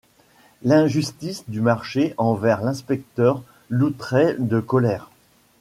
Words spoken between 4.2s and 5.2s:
de colère.